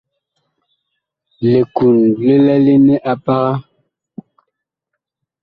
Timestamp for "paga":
3.25-3.53